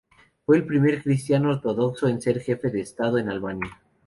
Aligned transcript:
Fue 0.47 0.57
el 0.57 0.65
primer 0.65 1.03
cristiano 1.03 1.51
ortodoxo 1.51 2.07
en 2.07 2.19
ser 2.23 2.41
jefe 2.41 2.71
de 2.71 2.81
Estado 2.81 3.19
en 3.19 3.29
Albania. 3.29 3.69